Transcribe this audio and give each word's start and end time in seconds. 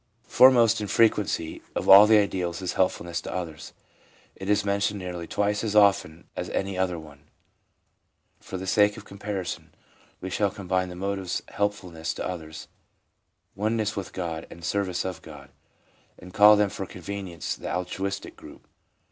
Foremost 0.25 0.81
in 0.81 0.87
frequency 0.87 1.61
of 1.75 1.87
all 1.87 2.07
the 2.07 2.17
ideals 2.17 2.59
is 2.59 2.73
helpful 2.73 3.05
ness 3.05 3.21
to 3.21 3.31
others; 3.31 3.71
it 4.35 4.49
is 4.49 4.65
mentioned 4.65 4.97
nearly 4.99 5.27
twice 5.27 5.63
as 5.63 5.75
often 5.75 6.25
as 6.35 6.49
any 6.49 6.75
other 6.75 6.97
one. 6.97 7.25
For 8.39 8.57
the 8.57 8.65
sake 8.65 8.97
of 8.97 9.05
comparison, 9.05 9.75
we 10.19 10.31
shall 10.31 10.49
combine 10.49 10.89
the 10.89 10.95
motives 10.95 11.43
helpfulness 11.49 12.15
to 12.15 12.27
others, 12.27 12.67
oneness 13.53 13.95
with 13.95 14.11
God 14.11 14.47
and 14.49 14.65
service 14.65 15.05
of 15.05 15.21
God, 15.21 15.51
and 16.17 16.33
call 16.33 16.55
them 16.55 16.71
for 16.71 16.87
convenience 16.87 17.53
the 17.55 17.71
altruistic 17.71 18.35
group. 18.35 18.67